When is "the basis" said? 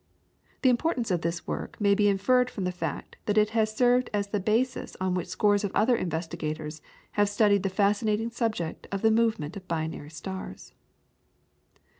4.29-4.97